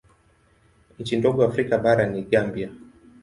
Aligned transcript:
Nchi 0.99 1.17
ndogo 1.17 1.43
Afrika 1.45 1.77
bara 1.77 2.05
ni 2.07 2.21
Gambia. 2.23 2.69